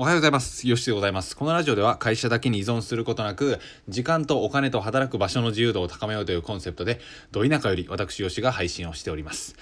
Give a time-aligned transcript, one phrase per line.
[0.00, 0.68] おはようございます。
[0.68, 1.36] よしでございます。
[1.36, 3.58] このラジオでは会社だけに依存することなく、
[3.88, 7.00] 時間とお金と働く場所の自由度を高めようというコンセプトで、
[7.32, 9.56] ど田舎より私よしが配信をしております。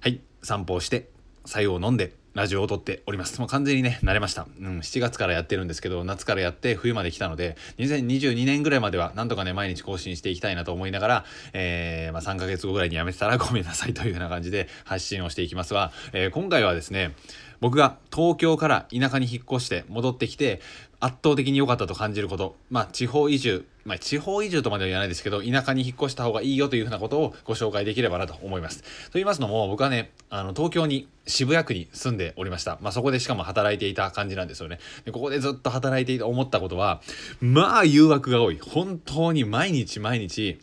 [0.00, 1.10] はい、散歩をして、
[1.44, 3.38] 白湯を飲んで、ラジオを撮っております。
[3.38, 4.46] もう完全にね、慣れました。
[4.58, 17.14] うん、7月からやってるんですけど、夏からやって冬まで来たので、2022年ぐらいまではなんとかね、毎日更新していきたいなと思いながら、えー、まあ、3ヶ月後ぐらいにやめてたらごめんなさいというような感じで発信をしていきますが、えー、今回はですね、
[17.62, 20.60] 僕が東京から田舎に引っ越して戻ってきて
[20.98, 22.56] 圧倒的に良かったと感じること。
[22.70, 28.82] まあ地方移住まあ地方移住とまでは言わないですけど田舎に引っ越した方がいいよというふうなことをご紹介できればなと思います。
[28.82, 32.78] と言いますのも僕はねあの東京に渋谷区に住んでおりました。
[32.80, 34.80] まあそこでしかも働いていた感じなんですよね。
[35.04, 37.00] でここでずっと働いていて思ったことは
[37.40, 38.58] まあ誘惑が多い。
[38.58, 40.58] 本当に毎日毎日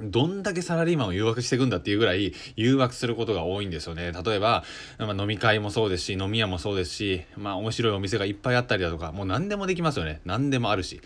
[0.00, 4.12] どんだけサラリーマンを誘惑していくんだっていうぐらい誘惑することが多いんですよね。
[4.12, 4.64] 例えば、
[4.98, 10.20] まあ、飲み会もそうですし、飲み屋もそうですし、まあ面白いお店がいっぱいあったりだとか、もう何でもできますよね。
[10.24, 11.00] 何でもあるし。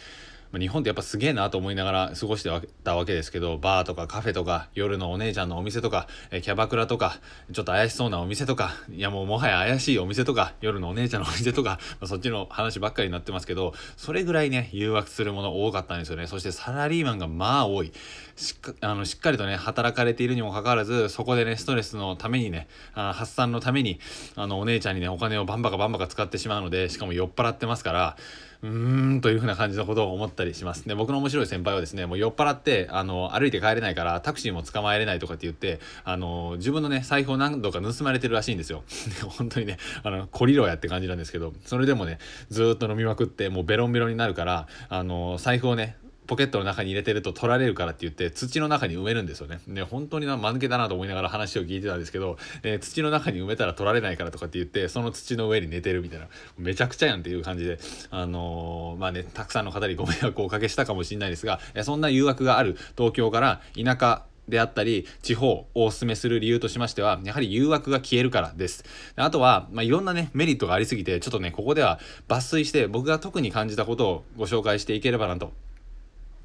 [0.56, 2.50] 日本ってやっぱすげえなと思いながら過ごして
[2.84, 7.18] たわけですけどバーとかカフェとか夜のお姉ちゃんのお店とか、キャバクラとか
[7.52, 16.26] ちょっと怪しそうなお店とかいやもうもはや怪しいお店とか夜のお姉ちゃんのお店とか、そっちの話ばっかりになってますけどそれぐらいね誘惑するもの多かったんですよね。
[16.26, 17.92] そしてサラリーマンがまあ多い。
[18.36, 23.98] しっかあのしっかりとね働かれているにもかかわらずそこでねストレスのためにねあ発散のために
[24.36, 28.16] あのお姉ちゃんにねお金をバンバカバンバカ使ってしまうのでしかも酔っ払ってますから
[28.62, 30.88] うーんというふうな感じのことを思ったりします。
[30.88, 38.82] で、僕の面白い先輩はですね、もう酔っ払って、あの、歩いて帰れないからタクシーも捕まえれないとかって言って、あの、自分のね、財布を何度か盗まれてるらしいんですよ。
[39.38, 42.18] 本当にね、あの、懲りろやって感じなんですけど、それでもね、
[42.50, 45.96] ずっと飲みまくって、もうベロンベロンになるから、あの、財布をね、
[46.28, 49.60] ポケットの中に入れてると取られるからって言って土の中に埋めるんですよね。
[49.66, 56.28] で本当にな間抜けだなと思いながら話を聞いてたんですけど、え、土の中に埋めたら取られないからとかって言ってその土の上に寝てるみたいな。
[56.58, 57.78] めちゃくちゃやんっていう感じで。
[58.10, 68.84] あのー、まあねたくさんの方にご迷惑をおかけしたかもしれないですがそんな誘惑がある東京から田舎であったり地方をお勧めする理由としましてはやはり誘惑が消えるからです。
[69.16, 71.98] あとは、まあ、いろんなねメリットがありすぎてちょっとねここでは
[72.28, 75.52] 抜粋して僕が特に感じたことをご紹介していければなと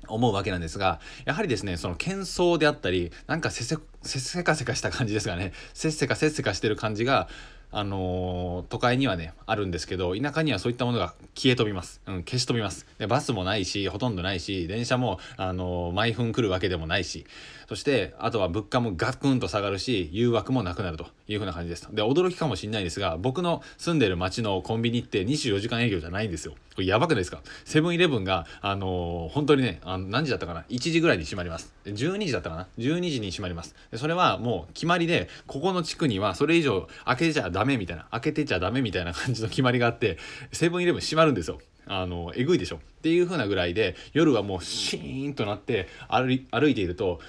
[0.07, 5.53] 思うわけなんですがやはりですねその喧騒であったりなんかせせせせかせかした感じですがね。
[5.73, 7.29] せっせかせっせかしてる感じが
[7.73, 12.85] あのー、都会にはねあるんですけど田舎にはそういったものが消え飛びます、うん、消し飛びます。
[12.99, 17.25] でバスもないしほとんどないし電車も、あのー、毎分来るわけでもないし。
[17.69, 26.53] そしてあとは物価もガクンと下がるし誘惑もなくなるというふうな感じですで驚きかもしれないですが僕の住んでる町のコンビニって24時間営業じゃないんですよ。
[26.75, 27.41] これやばくないですか？
[27.65, 31.73] セブンイレブンがあのー、本当にねあの何時だったかな？1時ぐらいに閉まります。
[31.85, 33.75] 12時だったかな？12時に閉まります。
[33.91, 40.17] でそれはもう決まりでここの地区にはそれ以上開けちゃダメダメみたいな開けてちゃダメみたいな感じの決まりがあって
[40.51, 47.21] セブンイレブン閉まるんですよあのえぐいでしょっていう風なぐらいで夜はもうシーンとなって歩いていると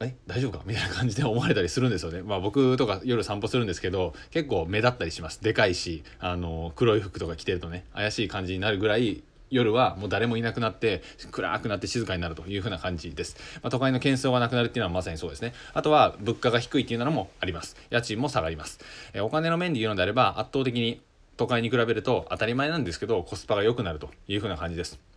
[0.00, 0.64] え大丈夫か？
[0.66, 2.22] みたいな感じで思われたりするんですよね。
[2.22, 5.40] まあ僕とか夜散歩するんですけど結構目立ったりします。
[5.40, 9.22] でかいしあの黒い服とか着てるとね怪しい感じになるぐらい
[9.54, 15.54] 夜はもう誰もいなくなって暗くなって静かになるというふうな感じです、まあ、都会の喧騒がなくなるっていうのはまさにそうですね。
[15.72, 17.76] あとは物価が低いっていうのもあります。
[17.90, 18.80] 家賃も下がります、
[19.12, 21.00] えお金の面で言うのであれば圧倒的に
[21.36, 25.13] 都会に比べると当たり前なんですけどコスパが良くなるというふうな感じです。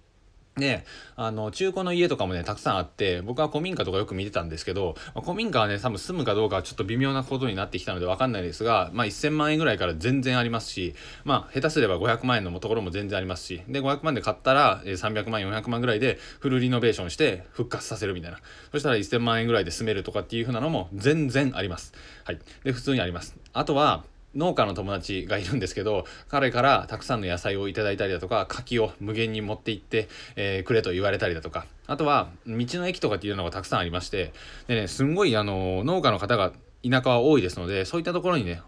[0.57, 0.85] で、
[1.15, 18.39] あの、中古の家とかもね、たくさんあって、僕は古民家とかよく見てたんですけど、まあ、古民家はね、多分住むかどうかはちょっと微妙なことになってきたのでわかんないですが、まあ1000万円ぐらいから全然ありますし、まあ下手すれば500万円のところも全然ありますし、で、500万で買ったら、300万、400万ぐらいでフルリノベーションして復活させるみたいな。
[18.71, 21.93] そしたら1000万円ぐらいで住めるとかっていう風なのも全然あります。
[22.23, 22.39] はい。
[22.63, 23.35] で、普通にあります。
[23.53, 24.03] あとは、
[24.37, 31.65] 農家の友達がいるんですけど彼からたくさんの野菜をいただいたりだとか柿を無限に持って行って、えー、くれと言われたりだとか。
[31.89, 34.33] あとは道の駅とかっていうのがたくさんありまして
[34.67, 36.51] でねすんごいあの農家の方が
[36.83, 38.61] 田舎は多いですのでそういったところにね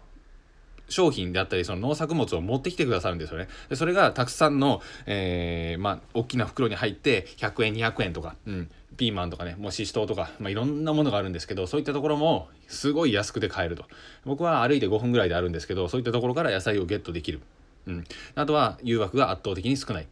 [0.90, 3.48] 商品であったりその農作物を持ってきてくださるんですよね。
[3.68, 8.70] でそれがたくさんの、えー、まあ、大きな袋に入って100円200円とか、うん、
[9.00, 13.86] ピーマンとかねもうししとうとか、まあ、いろんなものがあるんですけどそういったところもすごい安くで買えると。
[14.26, 17.40] 僕は歩いて5分ぐらいであるんですけどそういったところから野菜をゲットできる、
[17.86, 18.04] うん、
[18.34, 20.06] あとは誘惑が圧倒的に少ない。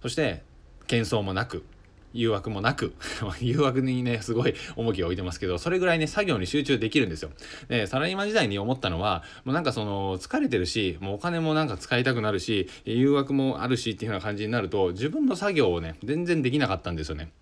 [0.00, 0.42] そして
[0.86, 1.64] 喧騒もなく
[2.12, 2.94] 誘惑もなく
[3.42, 7.30] 誘惑にねすごい重きを置いてますけどそれぐらいね作業に集中できるんですよ。
[7.66, 17.32] でサラリーマン時代に思ったのはもうなんかその疲れてるしもうお金もなんか使いたくなるし誘惑もあるしっていうような感じになると自分の作業をね全然できなかったんですよね。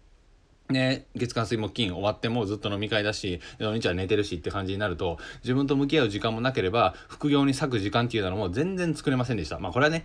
[0.69, 9.61] ね、月間水木金終わってもずっと飲み会だし土日は寝てるしって感じになると自分と向き合う時間もなければ副業に割く時間っていうのも全然作れませんでした。
[9.61, 10.05] まあこれはね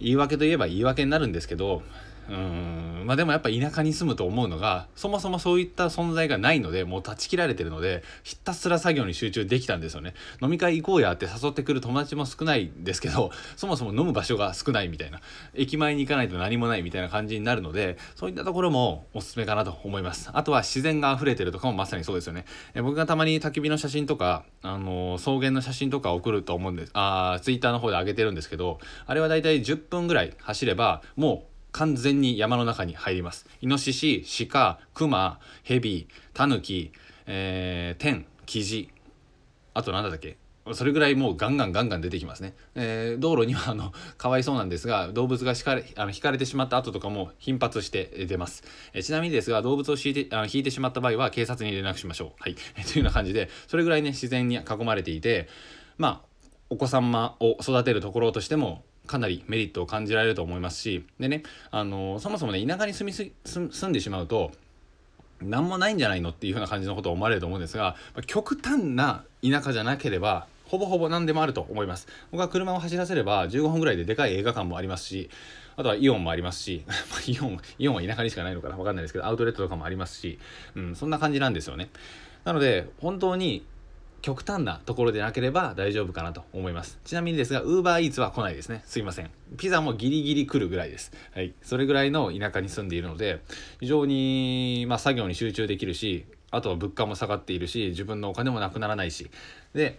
[0.00, 1.82] 言い訳といえば言い訳になるんですけど
[2.28, 3.02] うん。
[3.06, 10.14] まあでもやっぱ田舎に住むと思うのがそもそもそういった存在がないのでもう断ち切られてるのでひたすら作業に集中できたんですよね。
[10.42, 15.20] 飲み会行こうやって誘ってくる友達も少ないですけど そもそも飲む場所が少ないみたいな。
[15.54, 20.30] 駅前に行かないと何もないみたいな感じになるのでそういったところもおすすめかなと思います。
[20.32, 22.44] あとは自然が溢れてるとかもまさにそうですよね。
[22.74, 26.90] え僕がたまに焚き火の写真とかあのー、草原の写真とか送ると思うんです。
[26.94, 33.46] あツイッターの方で上げてるんですけどあれはだいたい10分ぐらい走ればもう完全に山の中に入ります。
[33.60, 36.92] イノシシ、鹿、クマ、ヘビ、タヌキ、
[37.26, 38.90] えー、テン、キジ、
[39.74, 40.36] あと何だっけ？
[40.72, 42.54] それぐらいもうガンガンガンガン出てきますね。
[42.76, 48.62] えー、道路にはあのかわいそうなんですが動物が引かれあの引かれてしまった後とかも頻発して出ます。
[48.92, 52.30] えー、ちなみにですが動物を引いてあの引いてしまった場合は警察に連絡しましょう。
[52.38, 52.62] はい、とい
[52.94, 55.48] うような感じでそれぐらいね自然に囲まれていて
[55.98, 56.26] まあ
[56.70, 64.52] お子様を育てるところとしてもかなりメリットを感じられると思いますしでねあのそもそもね田舎に住みす住んでしまうと
[65.42, 67.96] 何もないんじゃないのっていう風な感じのことを思われると思うんですが
[68.26, 72.08] 極端な田舎じゃなければほぼほぼ何でもあると思います。
[72.32, 75.30] 僕は車を走らせれば15分ぐらいででかい映画館もありますし
[75.76, 76.84] あとはイオンもありますし
[77.28, 80.38] イオンイオンは田舎にしかないのかな分かんないですけどアウトレットとかもありますし、
[80.74, 81.90] うん、そんな感じなんですよね。
[82.44, 83.64] なので本当に
[84.24, 86.98] 極端なところでなければ大丈夫かなと思います。
[87.04, 88.82] ちなみにですが、UberEats は来ないですね。
[88.86, 89.30] すいません。
[89.58, 91.12] ピザもギリギリ来るぐらいです。
[91.34, 91.52] はい。
[91.60, 93.42] それぐらいの田舎に住んでいるので、
[93.80, 99.30] 非常に、まあ、作業に集中できるし、あとは物価も下がっているし、自分のお金もなくならないし、
[99.74, 99.98] で、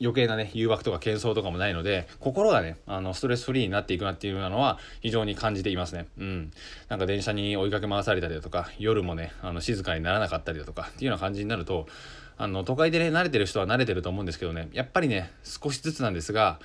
[0.00, 6.52] 余計なね誘惑とか喧騒とかもないので心がねあのストレスフリーになっていくなっていうのは非常に感じていますねうん
[6.88, 11.88] なんか電車に追いかけ回されたりだとか夜もねあの静かにならなかったりだとかっていうような感じになると
[12.38, 16.60] あの都会でね慣れてる人は慣れてると思うんですけどねやっぱりね少しずつなんですが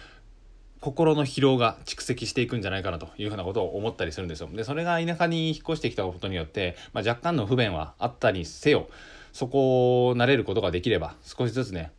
[0.79, 4.49] 心の疲労が蓄積していくんじゃないかなというふなことを思ったりするんですよ。
[4.51, 8.89] でそれが田舎に引っ越してきたことによって、まあ、若干の不便はあったにせよ
[9.31, 11.91] そこを慣れることができれば少しずつね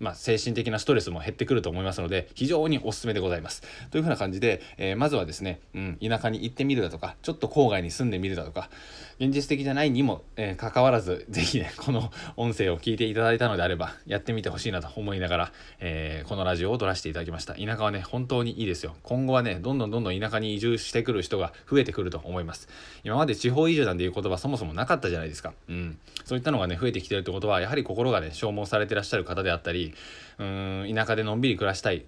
[0.00, 3.62] まあ、精神的なストレスも減ってくると思いますので非常におすすめでございます。
[3.90, 8.70] というふうな感じで、えー、まずはですね、うん、田舎に行ってみるだとかちょっと郊外に住んでみるだとか
[9.18, 17.54] 現実的じゃないにも、えー、関わらず是非ね この音声を聞いていただいたのであればやってみてほしいなと思いながら、えー、このラジオを撮らせていただきました。
[17.54, 18.96] 田舎はね本当にいいですよ。
[19.02, 22.68] 今後はねどんどんどんどん田舎に移住してくる人が増えてくると思います。
[23.04, 25.52] 今まで地方移住なんていう言葉そもそもなかったじゃないですか。
[25.68, 25.98] うん。
[26.24, 29.89] そういったのがね増えてきてるってことはやはり心がね消耗されてらっしゃる方であったり
[30.38, 32.06] うん田舎でのんびり暮らしたい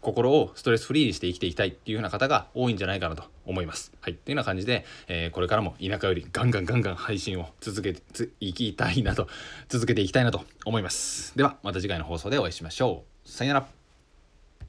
[0.00, 3.92] 心をストレスフリーにして生きていきたいっていう風な方が多いんじゃないかなと思います。
[4.00, 4.14] はい。
[4.14, 8.00] っていうような感じで、えー、これからも田舎よりガンガンガンガン配信を続けて
[8.40, 9.28] いきたいなと、
[9.68, 11.36] 続けていきたいなと思います。
[11.36, 13.28] では、また次回の放送でお会いしましょう。
[13.28, 13.79] さよなら。